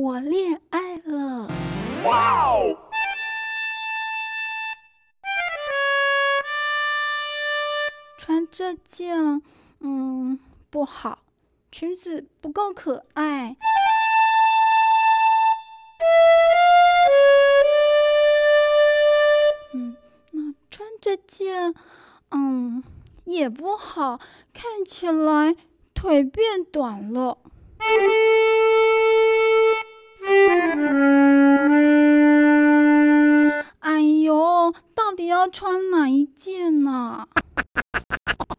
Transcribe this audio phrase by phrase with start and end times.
[0.00, 1.48] 我恋爱了。
[2.04, 2.78] 哇哦！
[8.16, 9.42] 穿这件，
[9.80, 10.38] 嗯，
[10.70, 11.18] 不好，
[11.72, 13.56] 裙子不够可爱。
[19.74, 19.96] 嗯，
[20.30, 21.74] 那穿这件，
[22.30, 22.84] 嗯，
[23.24, 24.20] 也不好，
[24.52, 25.56] 看起来
[25.92, 27.38] 腿变短了。
[33.80, 37.26] 哎呦，到底要穿哪一件呢？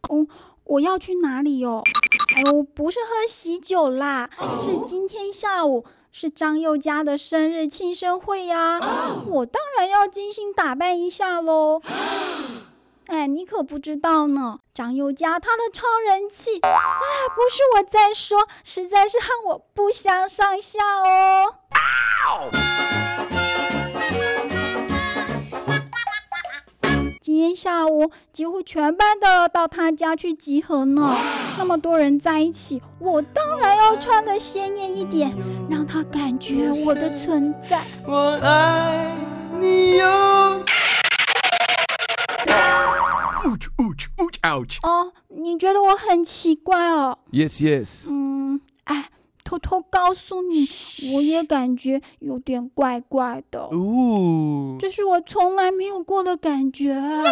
[0.08, 0.26] 哦，
[0.64, 1.82] 我要去哪里哟？
[2.36, 8.78] 哎呦，不是喝喜酒啦，是今天下午是张佑家的生日庆生会呀，
[9.26, 11.80] 我当然要精心打扮一下喽。
[13.06, 16.70] 哎，你可不知道呢，张佑家他的超人气，哎，
[17.34, 21.56] 不是我在说，实在是和我不相上下哦。
[27.70, 31.16] 下午几乎全班都要到他家去集合呢，
[31.56, 35.32] 那么多人在一起，我当然要穿的鲜艳一点，
[35.70, 37.80] 让他感觉我的存在。
[38.08, 39.14] 我爱
[39.60, 40.64] 你哟。
[43.44, 43.68] Ouch!
[43.76, 44.08] Ouch!
[44.16, 44.40] Ouch!
[44.42, 44.78] Ouch!
[44.82, 48.08] 哦，你觉得我很奇怪哦？Yes, yes.
[48.10, 49.10] 嗯，哎。
[49.42, 50.64] 偷偷告诉你，
[51.12, 53.58] 我也感觉有点怪怪的。
[53.62, 56.92] 哦，这是我从来没有过的感觉。
[56.92, 57.24] 哎，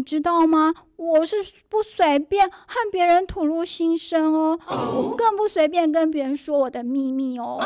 [0.00, 0.72] 你知道吗？
[0.96, 1.36] 我是
[1.68, 7.60] 不随便和别人吐露心声哦，我更不随便跟别人说我的秘密哦。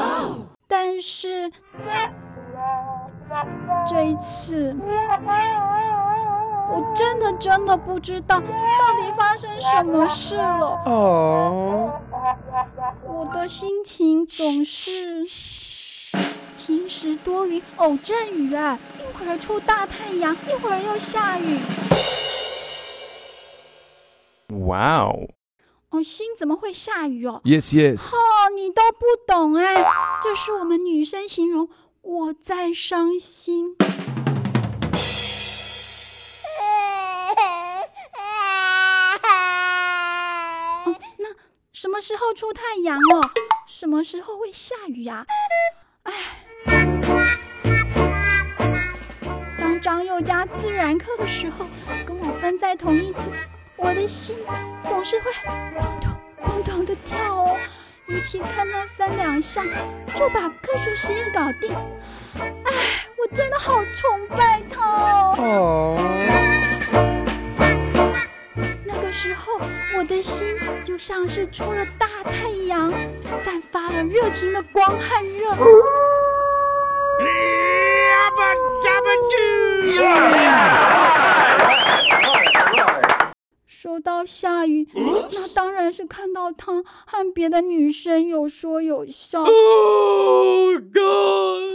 [0.66, 1.48] 但是
[3.88, 4.74] 这一次。
[6.72, 8.44] 我真的真的不知道到
[8.96, 10.82] 底发生什么事了。
[10.86, 11.92] 哦，
[13.06, 15.24] 我的心情总是
[16.56, 21.58] 晴时多云偶阵雨啊，一会儿出大太阳，一会儿又下雨。
[24.48, 25.28] 哇哦！
[25.90, 28.14] 哦，心怎么会下雨哦？Yes, yes。
[28.14, 29.84] 哦，你都不懂哎，
[30.22, 31.68] 这是我们女生形容
[32.02, 33.76] 我在伤心。
[41.18, 41.28] 那
[41.72, 43.20] 什么时候出太阳哦？
[43.66, 45.24] 什么时候会下雨呀？
[46.02, 46.12] 哎，
[49.58, 51.66] 当张佑加自然课的时候，
[52.04, 53.30] 跟我分在同一组，
[53.76, 54.36] 我的心
[54.86, 56.10] 总是会砰咚
[56.42, 57.56] 砰咚的跳哦。
[58.06, 59.64] 尤其看他三两下
[60.14, 61.74] 就把科学实验搞定，
[62.34, 62.72] 哎，
[63.16, 65.98] 我真的好崇拜他哦。
[68.84, 69.58] 那个时候，
[69.96, 72.92] 我的心就像是出了大太阳，
[73.42, 75.56] 散发了热情的光和热。
[85.94, 89.44] 是看到他和别的女生有说有笑，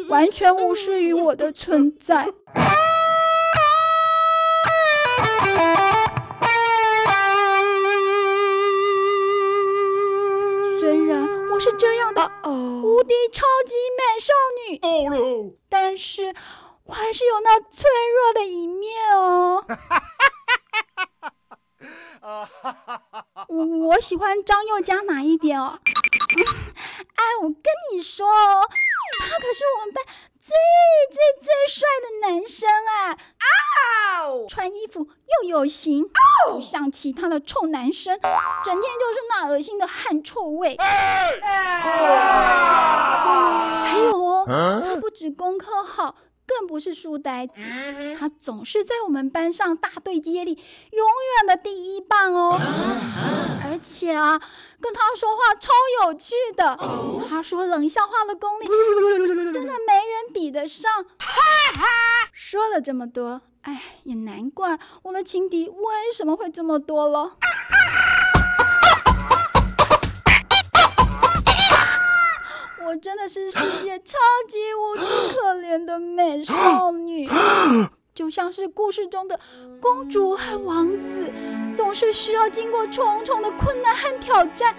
[0.09, 2.28] 完全无视于我的存在。
[10.81, 14.34] 虽然我是这样的，无敌超级美少
[14.68, 16.35] 女，但是
[16.88, 19.63] 我还是有那脆弱的一面哦。
[23.47, 25.80] 我喜欢张佑嘉哪一点哦？
[27.16, 28.68] 哎，我跟你说哦，
[29.19, 30.03] 他可是我们班
[30.40, 30.56] 最
[31.12, 33.18] 最最帅的男生啊！
[34.50, 35.08] 穿衣服
[35.44, 36.06] 又有型，
[36.46, 38.19] 不像其他的臭男生，
[38.63, 40.75] 整天就是那恶心的汗臭味。
[43.84, 46.16] 还有哦，他不止功课好，
[46.50, 47.62] 更不是书呆子，
[48.18, 50.54] 他总是在我们班上大队接力
[50.92, 52.60] 永远的第一棒哦。
[53.64, 54.40] 而且啊，
[54.82, 55.70] 跟他说话超
[56.03, 56.76] 有趣的，
[57.29, 58.66] 他说冷笑话的功力
[59.53, 60.91] 真的没人比得上。
[61.20, 61.41] 哈
[61.76, 61.85] 哈
[62.34, 63.41] 说了这么多。
[63.62, 67.35] 哎，也难怪我的情敌为什么会这么多了。
[72.90, 75.03] 我真的是世界超级无敌
[75.36, 77.30] 可怜的美少女，
[78.16, 79.40] 就像是故事中的
[79.80, 81.32] 公主和王子，
[81.76, 84.74] 总是需要经过重重的困难和挑战，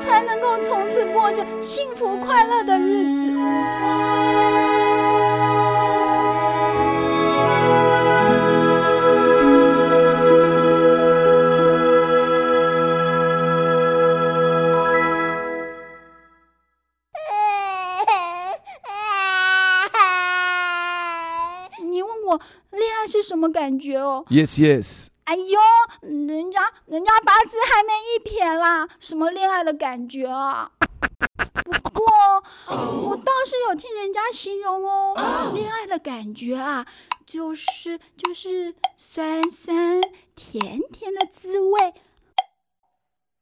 [0.00, 4.21] 才能够从此过着幸福快乐的日子。
[23.22, 24.24] 什么感觉哦。
[24.28, 25.06] Yes, yes.
[25.24, 25.58] 哎呦，
[26.00, 30.72] 人家人家八字还没一撇啦，什么恋爱的感觉啊？
[31.64, 32.04] 不过
[32.68, 36.84] 我倒是有听人家形容哦，恋爱的感觉啊，
[37.26, 40.00] 就是就是酸酸
[40.34, 41.94] 甜甜的滋味。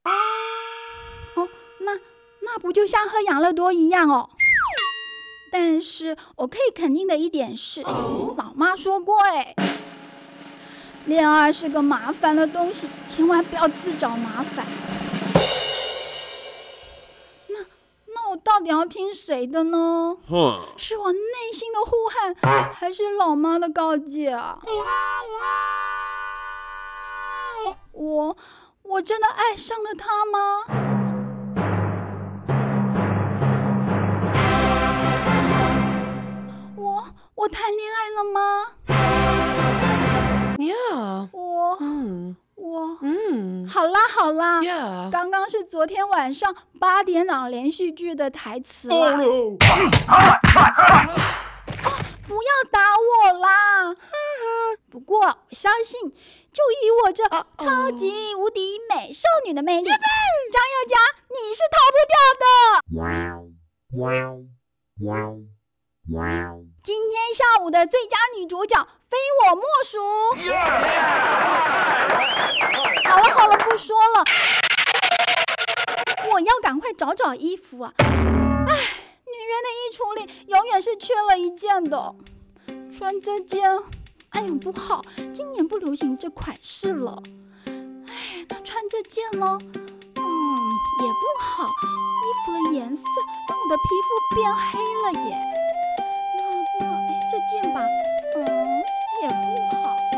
[0.04, 1.48] 哦，
[1.80, 1.98] 那
[2.42, 4.28] 那不就像喝养乐多一样哦？
[5.50, 9.54] 但是我可以肯定的一点是，老妈说过哎。
[11.06, 14.64] 恋爱是个麻烦的东西，千万不要自找麻烦。
[17.48, 17.58] 那
[18.14, 20.16] 那我到底要听谁的呢？
[20.76, 24.58] 是我内心的呼喊，还是老妈的告诫啊？
[27.92, 28.36] 我
[28.82, 30.89] 我真的爱上了他吗？
[37.00, 38.66] 我我谈恋爱了吗
[40.58, 41.28] ？Yeah.
[41.32, 42.36] 我 Mm.
[42.56, 43.66] 我 Mm.
[43.66, 45.10] 好啦好啦 Yeah.
[45.10, 49.16] 刚刚是昨天晚上八点档连续剧的台词啦。
[52.28, 53.96] 不要打我啦！
[54.90, 57.26] 不过我相信，就以我这
[57.56, 60.96] 超级无敌美少女的魅力，张宥嘉
[61.30, 62.44] 你是逃不掉的。
[62.92, 63.50] Wow.
[63.90, 64.44] Wow.
[66.08, 66.59] Wow.
[66.82, 69.98] 今天下午的最佳女主角非我莫属。
[73.04, 74.24] 好了好了，不说了，
[76.32, 77.92] 我要赶快找找衣服啊！
[77.98, 82.14] 唉，女人的衣橱里永远是缺了一件的，
[82.96, 83.68] 穿这件，
[84.32, 87.22] 哎呦不好，今年不流行这款式了。
[87.66, 89.58] 哎，那穿这件呢？
[90.16, 90.22] 嗯，
[91.02, 91.68] 也不好，衣
[92.46, 93.02] 服的颜色
[93.50, 95.49] 让我的皮肤变黑了耶。
[97.50, 97.84] 见吧。
[98.36, 98.82] 嗯，
[99.22, 100.09] 也不好。